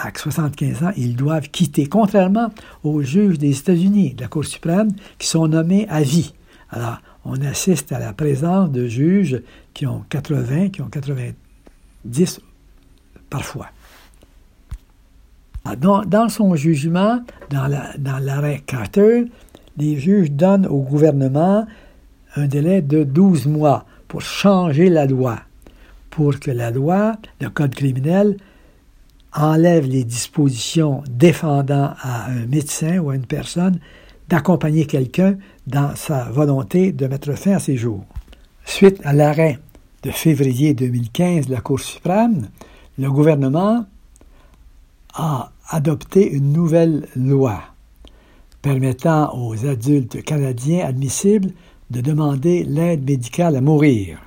à 0.02 0.10
75 0.14 0.82
ans, 0.84 0.92
ils 0.96 1.16
doivent 1.16 1.48
quitter, 1.50 1.86
contrairement 1.86 2.50
aux 2.84 3.02
juges 3.02 3.38
des 3.38 3.58
États-Unis, 3.58 4.14
de 4.14 4.22
la 4.22 4.28
Cour 4.28 4.44
suprême, 4.44 4.90
qui 5.18 5.26
sont 5.26 5.48
nommés 5.48 5.86
à 5.88 6.02
vie. 6.02 6.34
Alors, 6.70 6.98
on 7.24 7.40
assiste 7.42 7.92
à 7.92 7.98
la 7.98 8.12
présence 8.12 8.70
de 8.70 8.86
juges 8.86 9.42
qui 9.74 9.86
ont 9.86 10.04
80, 10.08 10.70
qui 10.70 10.82
ont 10.82 10.88
90 10.88 12.40
parfois. 13.28 13.68
Dans, 15.76 16.28
son 16.30 16.54
jugement, 16.54 17.20
dans 17.50 18.18
l'arrêt 18.20 18.62
Carter, 18.64 19.26
les 19.76 19.98
juges 19.98 20.30
donnent 20.30 20.66
au 20.66 20.78
gouvernement 20.78 21.66
un 22.36 22.46
délai 22.46 22.80
de 22.80 23.04
12 23.04 23.46
mois 23.46 23.84
pour 24.06 24.22
changer 24.22 24.88
la 24.88 25.04
loi, 25.04 25.40
pour 26.08 26.38
que 26.40 26.50
la 26.50 26.70
loi, 26.70 27.16
le 27.40 27.50
Code 27.50 27.74
criminel, 27.74 28.38
enlève 29.34 29.86
les 29.86 30.04
dispositions 30.04 31.02
défendant 31.10 31.94
à 32.00 32.30
un 32.30 32.46
médecin 32.46 32.98
ou 32.98 33.10
à 33.10 33.16
une 33.16 33.26
personne 33.26 33.78
d'accompagner 34.28 34.86
quelqu'un 34.86 35.36
dans 35.66 35.94
sa 35.96 36.24
volonté 36.24 36.92
de 36.92 37.06
mettre 37.06 37.32
fin 37.34 37.52
à 37.52 37.58
ses 37.58 37.76
jours. 37.76 38.04
Suite 38.64 39.00
à 39.04 39.12
l'arrêt 39.12 39.58
de 40.02 40.10
février 40.10 40.74
2015 40.74 41.46
de 41.46 41.52
la 41.52 41.60
Cour 41.60 41.80
suprême, 41.80 42.48
le 42.98 43.10
gouvernement 43.10 43.86
a 45.14 45.50
adopté 45.68 46.30
une 46.30 46.52
nouvelle 46.52 47.06
loi 47.16 47.62
permettant 48.62 49.36
aux 49.36 49.66
adultes 49.66 50.22
canadiens 50.22 50.86
admissibles 50.86 51.52
de 51.90 52.00
demander 52.00 52.64
l'aide 52.64 53.08
médicale 53.08 53.56
à 53.56 53.60
mourir. 53.60 54.18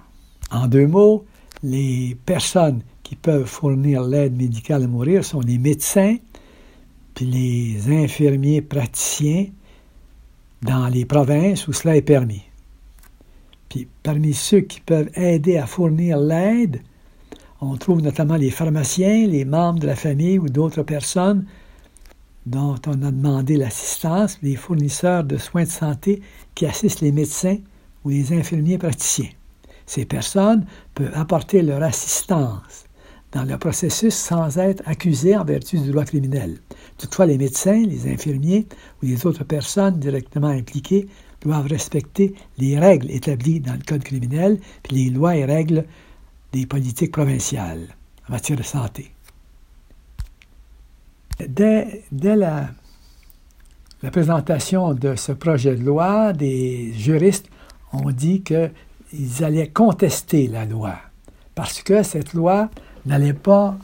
En 0.51 0.67
deux 0.67 0.87
mots, 0.87 1.25
les 1.63 2.17
personnes 2.25 2.81
qui 3.11 3.17
peuvent 3.17 3.45
fournir 3.45 4.03
l'aide 4.03 4.37
médicale 4.37 4.83
à 4.83 4.87
mourir 4.87 5.25
sont 5.25 5.41
les 5.41 5.57
médecins 5.57 6.15
puis 7.13 7.25
les 7.25 7.93
infirmiers 7.93 8.61
praticiens 8.61 9.47
dans 10.61 10.87
les 10.87 11.03
provinces 11.03 11.67
où 11.67 11.73
cela 11.73 11.97
est 11.97 12.03
permis. 12.03 12.43
Puis 13.67 13.85
parmi 14.01 14.33
ceux 14.33 14.61
qui 14.61 14.79
peuvent 14.79 15.09
aider 15.15 15.57
à 15.57 15.65
fournir 15.65 16.19
l'aide, 16.19 16.83
on 17.59 17.75
trouve 17.75 18.01
notamment 18.01 18.37
les 18.37 18.49
pharmaciens, 18.49 19.27
les 19.27 19.43
membres 19.43 19.79
de 19.79 19.87
la 19.87 19.97
famille 19.97 20.39
ou 20.39 20.47
d'autres 20.47 20.83
personnes 20.83 21.45
dont 22.45 22.79
on 22.87 23.03
a 23.03 23.11
demandé 23.11 23.57
l'assistance, 23.57 24.37
les 24.41 24.55
fournisseurs 24.55 25.25
de 25.25 25.35
soins 25.35 25.65
de 25.65 25.69
santé 25.69 26.21
qui 26.55 26.65
assistent 26.65 27.01
les 27.01 27.11
médecins 27.11 27.57
ou 28.05 28.09
les 28.11 28.31
infirmiers 28.31 28.77
praticiens. 28.77 29.31
Ces 29.85 30.05
personnes 30.05 30.65
peuvent 30.95 31.11
apporter 31.13 31.61
leur 31.61 31.83
assistance 31.83 32.85
dans 33.31 33.43
le 33.43 33.57
processus 33.57 34.13
sans 34.13 34.57
être 34.57 34.83
accusées 34.85 35.37
en 35.37 35.45
vertu 35.45 35.79
du 35.79 35.91
droit 35.91 36.05
criminel. 36.05 36.57
Toutefois, 36.97 37.25
les 37.25 37.37
médecins, 37.37 37.81
les 37.85 38.11
infirmiers 38.11 38.67
ou 39.01 39.05
les 39.05 39.25
autres 39.25 39.43
personnes 39.43 39.99
directement 39.99 40.49
impliquées 40.49 41.07
doivent 41.41 41.67
respecter 41.67 42.35
les 42.57 42.77
règles 42.77 43.09
établies 43.09 43.59
dans 43.59 43.73
le 43.73 43.83
Code 43.85 44.03
criminel, 44.03 44.59
puis 44.83 45.05
les 45.05 45.09
lois 45.09 45.35
et 45.35 45.45
règles 45.45 45.85
des 46.51 46.65
politiques 46.65 47.11
provinciales 47.11 47.87
en 48.27 48.33
matière 48.33 48.57
de 48.57 48.63
santé. 48.63 49.11
Dès, 51.47 52.03
la, 52.11 52.69
la, 54.03 54.11
présentation 54.11 54.93
de 54.93 55.15
ce 55.15 55.31
projet 55.31 55.75
de 55.75 55.83
loi, 55.83 56.33
des 56.33 56.93
juristes 56.93 57.49
ont 57.93 58.11
dit 58.11 58.43
qu'ils 58.43 59.43
allaient 59.43 59.69
contester 59.69 60.47
la 60.47 60.65
loi 60.65 60.97
parce 61.55 61.81
que 61.81 62.03
cette 62.03 62.33
loi 62.33 62.69
n'allait 63.05 63.33
pas 63.33 63.77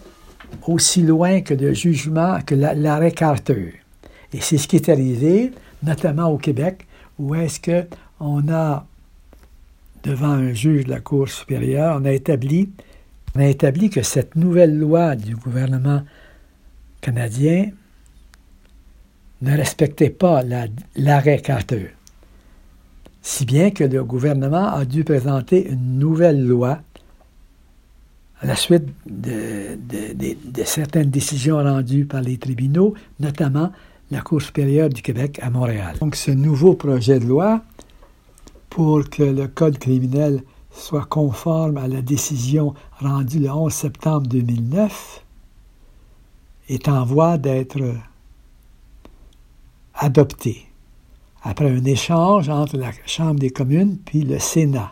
aussi 0.67 1.01
loin 1.01 1.41
que 1.41 1.53
le 1.53 1.73
jugement, 1.73 2.39
que 2.45 2.55
l'arrêt 2.55 3.11
Carter. 3.11 3.73
Et 4.33 4.41
c'est 4.41 4.57
ce 4.57 4.67
qui 4.67 4.75
est 4.75 4.89
arrivé, 4.89 5.51
notamment 5.83 6.27
au 6.27 6.37
Québec, 6.37 6.85
où 7.19 7.35
est-ce 7.35 7.59
qu'on 7.59 8.51
a 8.51 8.85
devant 10.03 10.29
un 10.29 10.53
juge 10.53 10.85
de 10.85 10.91
la 10.91 10.99
Cour 10.99 11.27
supérieure, 11.27 11.97
on 11.99 12.05
a 12.05 12.11
établi, 12.11 12.69
on 13.35 13.39
a 13.39 13.47
établi 13.47 13.89
que 13.89 14.03
cette 14.03 14.35
nouvelle 14.35 14.77
loi 14.77 15.15
du 15.15 15.35
gouvernement 15.35 16.03
canadien 17.01 17.69
ne 19.41 19.55
respectait 19.55 20.09
pas 20.09 20.43
l'arrêt 20.95 21.39
Carter. 21.39 21.91
Si 23.21 23.45
bien 23.45 23.71
que 23.71 23.83
le 23.83 24.03
gouvernement 24.03 24.73
a 24.73 24.85
dû 24.85 25.03
présenter 25.03 25.67
une 25.69 25.99
nouvelle 25.99 26.45
loi 26.45 26.79
à 28.41 28.45
la 28.45 28.55
suite 28.55 28.85
de, 29.05 29.77
certaines 30.65 31.09
décisions 31.09 31.57
rendues 31.57 32.05
par 32.05 32.21
les 32.21 32.37
tribunaux, 32.37 32.93
notamment 33.19 33.71
la 34.11 34.21
Cour 34.21 34.41
supérieure 34.41 34.89
du 34.89 35.01
Québec 35.01 35.39
à 35.41 35.49
Montréal. 35.49 35.95
Donc 35.99 36.15
ce 36.15 36.31
nouveau 36.31 36.75
projet 36.75 37.19
de 37.19 37.25
loi, 37.25 37.61
pour 38.69 39.09
que 39.09 39.23
le 39.23 39.47
Code 39.47 39.79
criminel 39.79 40.43
soit 40.71 41.05
conforme 41.05 41.77
à 41.77 41.87
la 41.87 42.01
décision 42.01 42.75
rendue 42.99 43.39
le 43.39 43.49
11 43.49 43.73
septembre 43.73 44.27
2009, 44.27 45.23
est 46.69 46.87
en 46.87 47.03
voie 47.05 47.37
d'être 47.37 47.79
adopté 49.95 50.67
après 51.41 51.69
un 51.69 51.85
échange 51.85 52.49
entre 52.49 52.77
la 52.77 52.91
Chambre 53.05 53.39
des 53.39 53.49
communes 53.49 53.97
puis 54.05 54.21
le 54.21 54.37
Sénat 54.37 54.91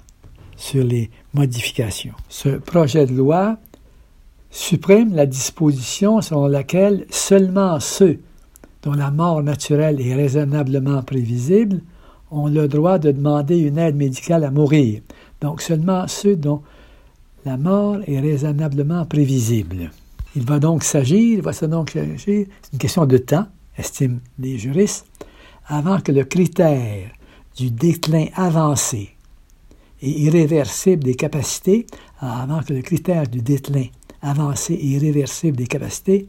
sur 0.57 0.83
les 0.83 1.09
modifications. 1.33 2.13
Ce 2.29 2.49
projet 2.49 3.05
de 3.05 3.13
loi 3.13 3.57
supprime 4.49 5.13
la 5.13 5.25
disposition 5.25 6.21
selon 6.21 6.47
laquelle 6.47 7.05
seulement 7.09 7.79
ceux 7.79 8.19
dont 8.83 8.93
la 8.93 9.11
mort 9.11 9.43
naturelle 9.43 9.99
est 9.99 10.13
raisonnablement 10.13 11.01
prévisible 11.03 11.81
ont 12.31 12.47
le 12.47 12.67
droit 12.67 12.99
de 12.99 13.11
demander 13.11 13.57
une 13.57 13.77
aide 13.77 13.95
médicale 13.95 14.43
à 14.43 14.51
mourir. 14.51 15.01
Donc 15.41 15.61
seulement 15.61 16.07
ceux 16.07 16.35
dont 16.35 16.61
la 17.45 17.57
mort 17.57 17.97
est 18.07 18.19
raisonnablement 18.19 19.05
prévisible. 19.05 19.91
Il 20.35 20.45
va 20.45 20.59
donc 20.59 20.83
s'agir, 20.83 21.41
va 21.41 21.51
donc 21.67 21.91
c'est 22.17 22.47
une 22.73 22.79
question 22.79 23.05
de 23.05 23.17
temps, 23.17 23.47
estiment 23.77 24.19
les 24.39 24.57
juristes, 24.57 25.05
avant 25.67 25.99
que 25.99 26.11
le 26.11 26.23
critère 26.23 27.09
du 27.55 27.71
déclin 27.71 28.27
avancé 28.35 29.14
et 30.05 30.21
irréversible 30.21 31.03
des 31.03 31.15
capacités, 31.15 31.87
avant 32.19 32.61
que 32.61 32.73
le 32.73 32.81
critère 32.83 33.27
du 33.27 33.41
déclin 33.41 33.85
avancé 34.21 34.73
et 34.75 34.85
irréversible 34.85 35.57
des 35.57 35.65
capacités 35.65 36.27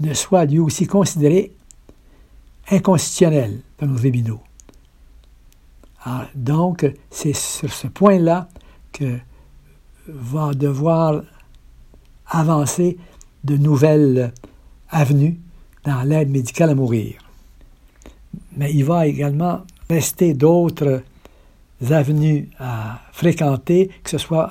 ne 0.00 0.12
soit 0.12 0.44
lui 0.44 0.58
aussi 0.58 0.86
considéré 0.86 1.52
inconstitutionnel 2.70 3.60
par 3.78 3.88
nos 3.88 3.96
tribunaux. 3.96 4.40
donc, 6.34 6.86
c'est 7.10 7.34
sur 7.34 7.72
ce 7.72 7.86
point-là 7.86 8.48
que 8.92 9.18
va 10.06 10.52
devoir 10.52 11.22
avancer 12.26 12.98
de 13.44 13.56
nouvelles 13.56 14.32
avenues 14.90 15.40
dans 15.84 16.02
l'aide 16.02 16.30
médicale 16.30 16.70
à 16.70 16.74
mourir. 16.74 17.14
Mais 18.56 18.72
il 18.74 18.84
va 18.84 19.06
également 19.06 19.62
rester 19.88 20.34
d'autres 20.34 21.02
avenues 21.90 22.48
à 22.58 23.00
fréquenter, 23.12 23.90
que 24.02 24.10
ce 24.10 24.18
soit 24.18 24.46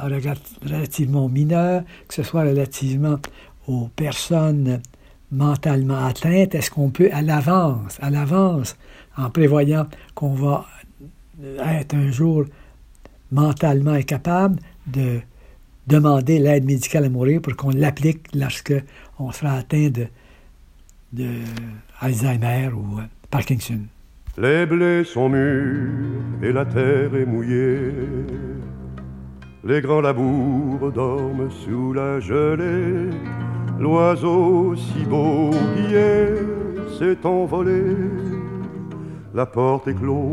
relativement 0.63 1.27
mineures, 1.29 1.83
que 2.07 2.13
ce 2.13 2.23
soit 2.23 2.43
relativement 2.43 3.19
aux 3.67 3.87
personnes 3.95 4.81
mentalement 5.31 6.05
atteintes. 6.05 6.55
Est-ce 6.55 6.69
qu'on 6.69 6.89
peut 6.89 7.09
à 7.11 7.21
l'avance, 7.21 7.97
à 8.01 8.09
l'avance, 8.09 8.75
en 9.17 9.29
prévoyant 9.29 9.87
qu'on 10.13 10.33
va 10.33 10.65
être 11.65 11.95
un 11.95 12.11
jour 12.11 12.45
mentalement 13.31 13.91
incapable 13.91 14.59
de 14.87 15.19
demander 15.87 16.39
l'aide 16.39 16.65
médicale 16.65 17.05
à 17.05 17.09
mourir 17.09 17.41
pour 17.41 17.55
qu'on 17.55 17.71
l'applique 17.71 18.27
lorsque 18.33 18.73
on 19.19 19.31
sera 19.31 19.53
atteint 19.53 19.89
de 19.89 20.07
de 21.15 21.41
ou 22.73 22.99
Parkinson? 23.29 23.79
Les 24.37 24.65
blés 24.65 25.05
sont 25.05 25.29
mûrs 25.29 26.43
et 26.43 26.51
la 26.51 26.65
terre 26.65 27.15
est 27.15 27.25
mouillée. 27.25 27.93
Les 29.63 29.79
grands 29.79 30.01
labours 30.01 30.91
dorment 30.91 31.49
sous 31.49 31.93
la 31.93 32.19
gelée. 32.19 33.11
L'oiseau 33.79 34.75
si 34.75 35.05
beau 35.05 35.51
qui 35.73 35.95
s'est 36.97 37.25
envolé. 37.25 37.81
La 39.33 39.45
porte 39.45 39.87
est 39.87 39.95
close 39.95 40.25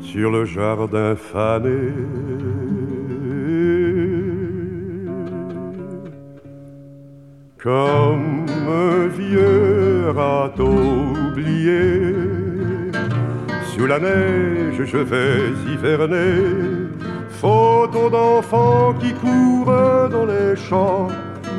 sur 0.00 0.32
le 0.32 0.44
jardin 0.44 1.14
fané. 1.14 1.92
Comme 7.64 8.44
un 8.68 9.06
vieux 9.06 10.10
râteau 10.14 10.68
oublié. 11.28 12.14
Sous 13.72 13.86
la 13.86 13.98
neige, 13.98 14.84
je 14.84 14.98
vais 14.98 15.40
hiverner. 15.66 16.90
Photos 17.30 18.10
d'enfants 18.12 18.92
qui 19.00 19.14
courent 19.14 20.08
dans 20.10 20.26
les 20.26 20.54
champs 20.56 21.08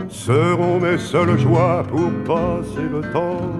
seront 0.07 0.79
mes 0.79 0.99
seules 0.99 1.39
joies 1.39 1.83
pour 1.89 2.11
passer 2.23 2.87
le 2.95 3.01
temps. 3.11 3.51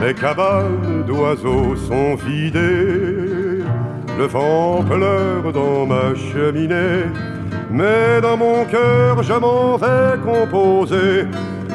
Mes 0.00 0.14
cabanes 0.14 1.04
d'oiseaux 1.06 1.76
sont 1.76 2.14
vidées, 2.14 3.62
le 4.18 4.24
vent 4.24 4.82
pleure 4.82 5.52
dans 5.52 5.84
ma 5.84 6.14
cheminée 6.14 7.04
mais 7.72 8.20
dans 8.20 8.36
mon 8.36 8.64
cœur 8.64 9.22
je 9.22 9.32
m'en 9.32 9.76
vais 9.76 10.18
composer 10.24 11.26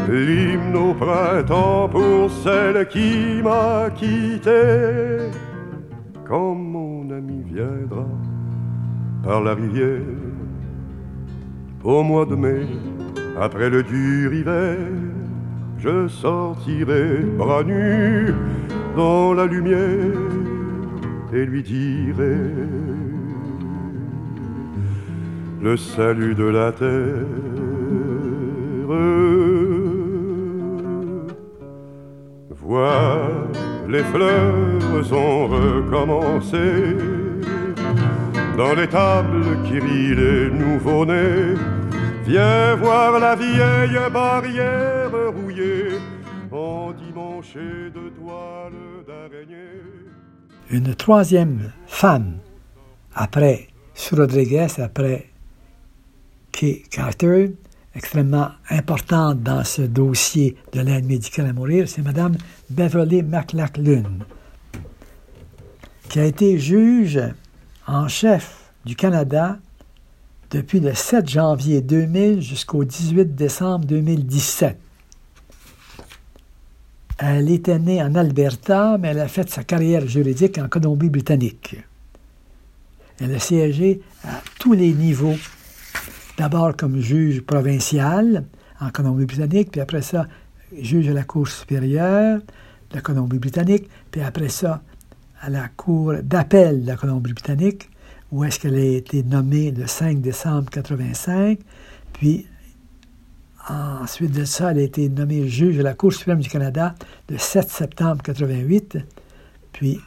l'hymne 0.09 0.75
au 0.75 0.93
printemps 0.93 1.89
pour 1.89 2.29
celle 2.29 2.87
qui 2.87 3.41
m'a 3.43 3.89
quitté. 3.89 5.19
Quand 6.27 6.55
mon 6.55 7.09
ami 7.11 7.43
viendra 7.43 8.07
par 9.23 9.41
la 9.41 9.53
rivière, 9.53 10.01
au 11.83 12.03
mois 12.03 12.25
de 12.25 12.35
mai, 12.35 12.65
après 13.39 13.69
le 13.69 13.83
dur 13.83 14.33
hiver, 14.33 14.77
je 15.77 16.07
sortirai 16.07 17.19
bras 17.37 17.63
nus 17.63 18.33
dans 18.95 19.33
la 19.33 19.45
lumière 19.45 20.19
et 21.33 21.45
lui 21.45 21.61
dirai 21.61 22.37
le 25.65 25.75
salut 25.77 26.35
de 26.35 26.43
la 26.59 26.71
terre. 26.71 27.25
Vois, 32.51 33.47
les 33.89 34.03
fleurs 34.03 34.53
ont 35.11 35.47
recommencé 35.47 36.67
dans 38.55 38.75
les 38.75 38.87
tables 38.87 39.63
qui 39.65 39.79
rient 39.79 40.15
les 40.23 40.51
nouveaux-nés. 40.51 41.55
Viens 42.27 42.75
voir 42.75 43.19
la 43.19 43.35
vieille 43.35 43.99
barrière 44.13 45.11
rouillée, 45.35 45.97
endimanchée 46.51 47.89
de 47.97 48.05
toiles 48.19 48.83
d'araignée. 49.07 49.81
Une 50.69 50.93
troisième 50.93 51.71
femme, 51.87 52.33
après 53.15 53.67
sur 53.95 54.17
Rodriguez, 54.17 54.67
après 54.77 55.34
Carter, 56.89 57.51
extrêmement 57.95 58.49
importante 58.69 59.43
dans 59.43 59.63
ce 59.65 59.81
dossier 59.81 60.55
de 60.71 60.79
l'aide 60.79 61.05
médicale 61.05 61.47
à 61.47 61.53
mourir, 61.53 61.89
c'est 61.89 62.01
Mme 62.01 62.37
Beverly 62.69 63.23
McLachlan, 63.23 64.03
qui 66.07 66.19
a 66.19 66.25
été 66.25 66.57
juge 66.57 67.19
en 67.87 68.07
chef 68.07 68.71
du 68.85 68.95
Canada 68.95 69.57
depuis 70.51 70.79
le 70.79 70.93
7 70.93 71.27
janvier 71.27 71.81
2000 71.81 72.41
jusqu'au 72.41 72.85
18 72.85 73.35
décembre 73.35 73.85
2017. 73.85 74.77
Elle 77.17 77.49
était 77.49 77.79
née 77.79 78.01
en 78.01 78.15
Alberta, 78.15 78.97
mais 78.97 79.09
elle 79.09 79.19
a 79.19 79.27
fait 79.27 79.49
sa 79.49 79.63
carrière 79.63 80.07
juridique 80.07 80.57
en 80.57 80.69
Colombie-Britannique. 80.69 81.77
Elle 83.19 83.33
a 83.33 83.39
siégé 83.39 84.01
à 84.23 84.41
tous 84.59 84.73
les 84.73 84.93
niveaux 84.93 85.35
d'abord 86.37 86.75
comme 86.75 86.99
juge 86.99 87.41
provincial 87.41 88.45
en 88.79 88.89
Colombie-Britannique, 88.89 89.71
puis 89.71 89.81
après 89.81 90.01
ça, 90.01 90.27
juge 90.77 91.09
à 91.09 91.13
la 91.13 91.23
Cour 91.23 91.47
supérieure 91.47 92.39
de 92.39 92.95
la 92.95 93.01
Colombie-Britannique, 93.01 93.89
puis 94.11 94.21
après 94.21 94.49
ça, 94.49 94.81
à 95.41 95.49
la 95.49 95.67
Cour 95.69 96.15
d'appel 96.23 96.83
de 96.83 96.87
la 96.87 96.97
Colombie-Britannique, 96.97 97.89
où 98.31 98.43
est-ce 98.43 98.59
qu'elle 98.59 98.75
a 98.75 98.83
été 98.83 99.23
nommée 99.23 99.71
le 99.71 99.87
5 99.87 100.19
décembre 100.21 100.69
1985, 100.71 101.59
puis 102.13 102.47
ensuite 103.69 104.31
de 104.31 104.45
ça, 104.45 104.71
elle 104.71 104.79
a 104.79 104.83
été 104.83 105.09
nommée 105.09 105.47
juge 105.47 105.79
à 105.79 105.83
la 105.83 105.93
Cour 105.93 106.13
suprême 106.13 106.39
du 106.39 106.49
Canada 106.49 106.95
le 107.29 107.37
7 107.37 107.69
septembre 107.69 108.21
1988, 108.27 108.97
puis 109.71 109.99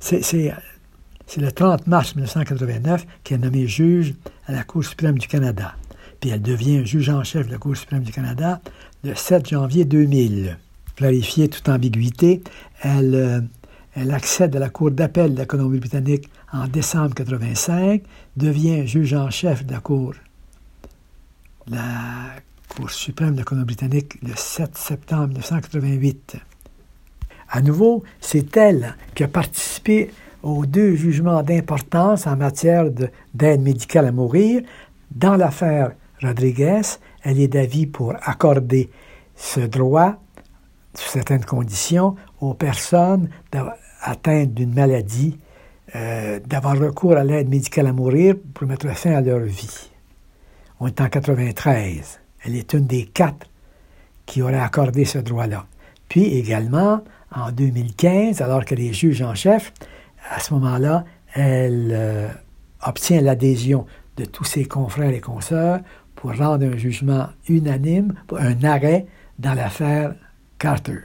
c'est 0.00 0.54
le 1.36 1.52
30 1.52 1.86
mars 1.86 2.16
1989 2.16 3.06
qu'elle 3.22 3.40
est 3.40 3.44
nommée 3.44 3.66
juge 3.66 4.14
à 4.46 4.52
la 4.52 4.64
Cour 4.64 4.84
suprême 4.84 5.18
du 5.18 5.28
Canada. 5.28 5.74
Puis 6.20 6.30
elle 6.30 6.42
devient 6.42 6.84
juge 6.84 7.10
en 7.10 7.22
chef 7.22 7.46
de 7.46 7.52
la 7.52 7.58
Cour 7.58 7.76
suprême 7.76 8.02
du 8.02 8.12
Canada 8.12 8.60
le 9.04 9.14
7 9.14 9.50
janvier 9.50 9.84
2000. 9.84 10.56
Clarifier 10.96 11.48
toute 11.48 11.68
ambiguïté, 11.68 12.42
elle, 12.82 13.14
euh, 13.14 13.40
elle 13.94 14.10
accède 14.10 14.56
à 14.56 14.58
la 14.58 14.70
Cour 14.70 14.90
d'appel 14.90 15.34
de 15.34 15.38
la 15.38 15.46
Colombie-Britannique 15.46 16.28
en 16.52 16.66
décembre 16.66 17.14
1985, 17.18 18.02
devient 18.36 18.86
juge 18.86 19.14
en 19.14 19.30
chef 19.30 19.64
de 19.64 19.72
la 19.72 19.80
Cour, 19.80 20.14
la 21.68 22.32
Cour 22.68 22.90
suprême 22.90 23.32
de 23.32 23.38
la 23.38 23.44
Colombie-Britannique 23.44 24.18
le 24.22 24.32
7 24.34 24.76
septembre 24.76 25.28
1988. 25.28 26.36
À 27.50 27.60
nouveau, 27.60 28.02
c'est 28.20 28.56
elle 28.56 28.96
qui 29.14 29.24
a 29.24 29.28
participé 29.28 30.10
aux 30.42 30.66
deux 30.66 30.94
jugements 30.94 31.42
d'importance 31.42 32.26
en 32.26 32.36
matière 32.36 32.86
d'aide 33.34 33.60
médicale 33.62 34.06
à 34.06 34.12
mourir. 34.12 34.62
Dans 35.10 35.36
l'affaire 35.36 35.92
Rodriguez, 36.22 36.82
elle 37.22 37.40
est 37.40 37.48
d'avis 37.48 37.86
pour 37.86 38.14
accorder 38.22 38.90
ce 39.36 39.60
droit, 39.60 40.16
sous 40.94 41.10
certaines 41.10 41.44
conditions, 41.44 42.16
aux 42.40 42.54
personnes 42.54 43.28
atteintes 44.02 44.54
d'une 44.54 44.74
maladie 44.74 45.38
euh, 45.96 46.38
d'avoir 46.44 46.78
recours 46.78 47.16
à 47.16 47.24
l'aide 47.24 47.48
médicale 47.48 47.86
à 47.86 47.92
mourir 47.92 48.34
pour 48.54 48.66
mettre 48.66 48.88
fin 48.94 49.14
à 49.14 49.20
leur 49.20 49.40
vie. 49.40 49.90
On 50.80 50.86
est 50.86 51.00
en 51.00 51.08
93. 51.08 52.20
Elle 52.44 52.56
est 52.56 52.72
une 52.74 52.86
des 52.86 53.06
quatre 53.06 53.46
qui 54.26 54.42
aurait 54.42 54.60
accordé 54.60 55.04
ce 55.04 55.18
droit-là. 55.18 55.66
Puis 56.08 56.24
également, 56.24 57.02
en 57.34 57.52
2015, 57.52 58.40
alors 58.42 58.64
qu'elle 58.64 58.80
est 58.80 58.92
juge 58.92 59.22
en 59.22 59.34
chef, 59.34 59.72
à 60.28 60.40
ce 60.40 60.54
moment-là, 60.54 61.04
elle 61.34 61.90
euh, 61.92 62.28
obtient 62.86 63.20
l'adhésion 63.20 63.86
de 64.16 64.24
tous 64.24 64.44
ses 64.44 64.64
confrères 64.64 65.10
et 65.10 65.20
consoeurs 65.20 65.80
pour 66.14 66.36
rendre 66.36 66.66
un 66.66 66.76
jugement 66.76 67.28
unanime, 67.48 68.14
un 68.36 68.64
arrêt 68.64 69.06
dans 69.38 69.54
l'affaire 69.54 70.14
Carter. 70.58 71.00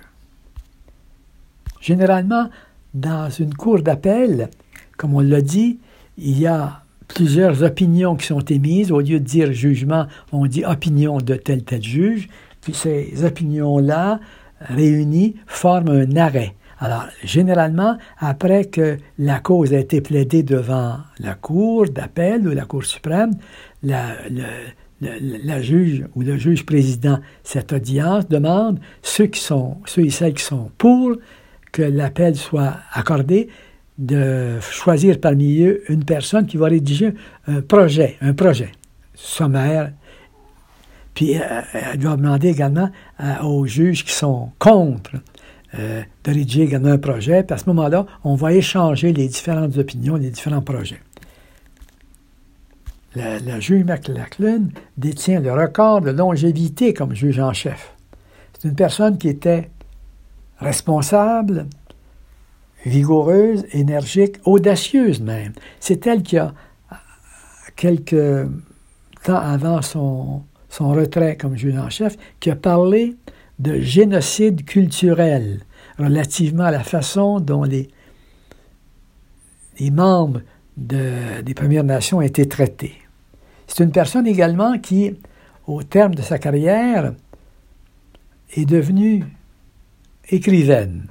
Généralement, 1.79 2.49
dans 2.93 3.29
une 3.29 3.53
cour 3.53 3.81
d'appel, 3.81 4.49
comme 4.97 5.13
on 5.13 5.19
l'a 5.19 5.41
dit, 5.41 5.79
il 6.17 6.39
y 6.39 6.47
a 6.47 6.83
plusieurs 7.07 7.63
opinions 7.63 8.15
qui 8.15 8.27
sont 8.27 8.39
émises. 8.39 8.91
Au 8.91 8.99
lieu 8.99 9.19
de 9.19 9.25
dire 9.25 9.51
jugement, 9.51 10.07
on 10.31 10.45
dit 10.47 10.65
opinion 10.65 11.17
de 11.17 11.35
tel 11.35 11.63
tel 11.63 11.83
juge. 11.83 12.29
Puis 12.61 12.73
ces 12.73 13.23
opinions-là, 13.23 14.19
réunies, 14.61 15.35
forment 15.45 15.89
un 15.89 16.15
arrêt. 16.15 16.55
Alors, 16.83 17.05
généralement, 17.23 17.97
après 18.19 18.65
que 18.65 18.97
la 19.17 19.39
cause 19.39 19.73
a 19.73 19.79
été 19.79 20.01
plaidée 20.01 20.43
devant 20.43 20.97
la 21.17 21.33
Cour 21.33 21.85
d'appel 21.87 22.45
ou 22.45 22.51
la 22.51 22.65
Cour 22.65 22.83
suprême, 22.83 23.31
la, 23.83 24.17
la, 24.99 25.61
juge 25.61 26.03
ou 26.13 26.23
le 26.23 26.35
juge 26.35 26.65
président 26.65 27.19
cette 27.45 27.71
audience 27.71 28.27
demande 28.27 28.81
ceux 29.01 29.27
qui 29.27 29.39
sont 29.39 29.77
ceux 29.85 30.03
et 30.03 30.09
celles 30.09 30.33
qui 30.33 30.43
sont 30.43 30.71
pour 30.77 31.15
que 31.71 31.83
l'appel 31.83 32.35
soit 32.35 32.75
accordé 32.91 33.47
de 33.97 34.59
choisir 34.59 35.21
parmi 35.21 35.61
eux 35.61 35.83
une 35.87 36.03
personne 36.03 36.45
qui 36.45 36.57
va 36.57 36.67
rédiger 36.67 37.13
un 37.47 37.61
projet, 37.61 38.17
un 38.19 38.33
projet 38.33 38.73
sommaire. 39.13 39.93
Puis 41.13 41.37
euh, 41.37 41.61
elle 41.93 41.99
doit 41.99 42.17
demander 42.17 42.49
également 42.49 42.89
euh, 43.21 43.41
aux 43.43 43.65
juges 43.67 44.03
qui 44.03 44.11
sont 44.11 44.51
contre 44.59 45.11
euh, 45.79 46.03
de 46.23 46.31
rédiger 46.31 46.75
un 46.75 46.97
projet. 46.99 47.43
Puis 47.43 47.55
à 47.55 47.57
ce 47.57 47.65
moment-là, 47.67 48.05
on 48.23 48.35
va 48.35 48.53
échanger 48.53 49.11
les 49.11 49.27
différentes 49.27 49.75
opinions, 49.77 50.15
les 50.15 50.29
différents 50.29 50.61
projets. 50.61 50.99
Le, 53.15 53.59
juge 53.59 53.83
McLachlan 53.83 54.67
détient 54.97 55.39
le 55.39 55.51
record 55.51 56.01
de 56.01 56.11
longévité 56.11 56.93
comme 56.93 57.13
juge 57.13 57.39
en 57.39 57.53
chef. 57.53 57.95
C'est 58.53 58.67
une 58.67 58.75
personne 58.75 59.17
qui 59.17 59.29
était 59.29 59.69
responsable, 60.59 61.67
vigoureuse, 62.85 63.65
énergique, 63.71 64.37
audacieuse 64.45 65.21
même. 65.21 65.53
C'est 65.79 66.05
elle 66.05 66.23
qui 66.23 66.37
a, 66.37 66.53
quelques 67.75 68.47
temps 69.23 69.37
avant 69.37 69.81
son, 69.81 70.43
son 70.69 70.91
retrait 70.91 71.37
comme 71.37 71.55
juge 71.55 71.77
en 71.77 71.89
chef, 71.89 72.15
qui 72.39 72.51
a 72.51 72.55
parlé 72.55 73.15
de 73.63 73.79
génocide 73.79 74.65
culturel 74.65 75.61
relativement 75.97 76.65
à 76.65 76.71
la 76.71 76.83
façon 76.83 77.39
dont 77.39 77.63
les, 77.63 77.89
membres 79.89 80.41
de, 80.75 81.41
des 81.41 81.53
Premières 81.53 81.85
Nations 81.85 82.17
ont 82.17 82.21
été 82.21 82.45
traités. 82.47 82.95
C'est 83.67 83.83
une 83.83 83.91
personne 83.91 84.27
également 84.27 84.77
qui, 84.77 85.15
au 85.65 85.81
terme 85.81 86.13
de 86.13 86.21
sa 86.21 86.37
carrière, 86.39 87.13
est 88.53 88.65
devenue 88.65 89.23
écrivaine 90.29 91.07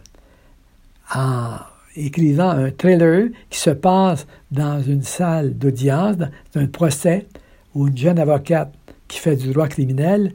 en 1.14 1.56
écrivant 1.96 2.50
un 2.50 2.70
trailer 2.70 3.30
qui 3.48 3.58
se 3.58 3.70
passe 3.70 4.26
dans 4.50 4.82
une 4.82 5.02
salle 5.02 5.56
d'audience, 5.56 6.16
dans 6.18 6.60
un 6.60 6.66
procès 6.66 7.26
où 7.74 7.88
une 7.88 7.96
jeune 7.96 8.18
avocate 8.18 8.74
qui 9.08 9.18
fait 9.18 9.36
du 9.36 9.52
droit 9.52 9.68
criminel 9.68 10.34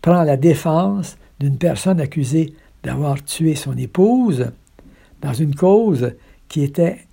prend 0.00 0.22
la 0.22 0.36
défense 0.36 1.16
d'une 1.40 1.58
personne 1.58 2.00
accusée 2.00 2.54
d'avoir 2.82 3.22
tué 3.22 3.54
son 3.54 3.76
épouse 3.76 4.50
dans 5.20 5.32
une 5.32 5.54
cause 5.54 6.12
qui 6.48 6.62
était 6.62 7.06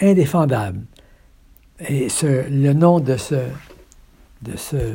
indéfendable. 0.00 0.80
Et 1.80 2.08
le 2.22 2.72
nom 2.72 3.00
de 3.00 3.16
ce, 3.16 3.34
de 4.42 4.56
ce, 4.56 4.94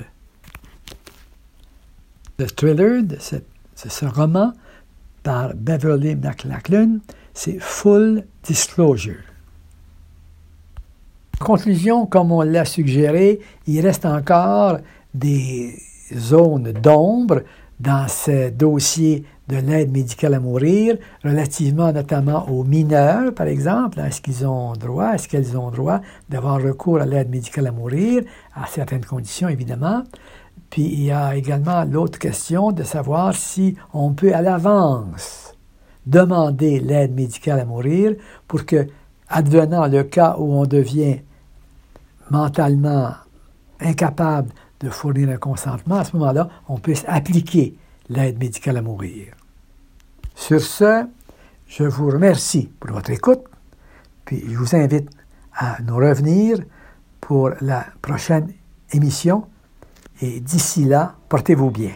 thriller, 2.55 3.03
de 3.03 3.17
ce, 3.19 3.35
ce 3.75 4.05
roman 4.05 4.53
par 5.23 5.53
Beverly 5.53 6.15
McLachlan, 6.15 6.99
c'est 7.33 7.59
Full 7.59 8.25
Disclosure. 8.43 9.23
Conclusion, 11.39 12.05
comme 12.05 12.31
on 12.31 12.41
l'a 12.41 12.65
suggéré, 12.65 13.39
il 13.67 13.81
reste 13.81 14.05
encore 14.05 14.77
des 15.13 15.75
zones 16.15 16.71
d'ombre 16.71 17.41
dans 17.81 18.07
ce 18.07 18.49
dossier 18.49 19.25
de 19.47 19.57
l'aide 19.57 19.91
médicale 19.91 20.35
à 20.35 20.39
mourir, 20.39 20.97
relativement 21.23 21.91
notamment 21.91 22.47
aux 22.47 22.63
mineurs, 22.63 23.33
par 23.33 23.47
exemple. 23.47 23.99
Est-ce 23.99 24.21
qu'ils 24.21 24.45
ont 24.45 24.73
droit, 24.73 25.13
est-ce 25.13 25.27
qu'elles 25.27 25.57
ont 25.57 25.71
droit 25.71 25.99
d'avoir 26.29 26.61
recours 26.61 27.01
à 27.01 27.05
l'aide 27.05 27.29
médicale 27.29 27.67
à 27.67 27.71
mourir, 27.71 28.23
à 28.53 28.67
certaines 28.67 29.03
conditions 29.03 29.49
évidemment. 29.49 30.03
Puis 30.69 30.83
il 30.83 31.03
y 31.05 31.11
a 31.11 31.35
également 31.35 31.83
l'autre 31.83 32.19
question 32.19 32.71
de 32.71 32.83
savoir 32.83 33.35
si 33.35 33.75
on 33.93 34.13
peut 34.13 34.33
à 34.33 34.41
l'avance 34.41 35.55
demander 36.05 36.79
l'aide 36.79 37.13
médicale 37.13 37.59
à 37.59 37.65
mourir 37.65 38.13
pour 38.47 38.65
que, 38.65 38.87
advenant 39.27 39.87
le 39.87 40.03
cas 40.03 40.35
où 40.37 40.53
on 40.53 40.65
devient 40.65 41.17
mentalement 42.29 43.11
incapable 43.79 44.49
de 44.81 44.89
fournir 44.89 45.29
un 45.29 45.37
consentement, 45.37 45.97
à 45.97 46.03
ce 46.03 46.15
moment-là, 46.17 46.49
on 46.67 46.77
puisse 46.77 47.03
appliquer 47.07 47.75
l'aide 48.09 48.39
médicale 48.39 48.77
à 48.77 48.81
mourir. 48.81 49.33
Sur 50.35 50.61
ce, 50.61 51.05
je 51.67 51.83
vous 51.83 52.09
remercie 52.09 52.69
pour 52.79 52.91
votre 52.91 53.11
écoute, 53.11 53.41
puis 54.25 54.43
je 54.47 54.57
vous 54.57 54.75
invite 54.75 55.09
à 55.53 55.81
nous 55.81 55.95
revenir 55.95 56.57
pour 57.19 57.51
la 57.61 57.85
prochaine 58.01 58.53
émission, 58.91 59.45
et 60.21 60.39
d'ici 60.39 60.85
là, 60.85 61.15
portez-vous 61.29 61.71
bien. 61.71 61.91